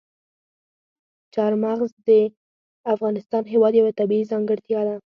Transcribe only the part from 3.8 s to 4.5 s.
طبیعي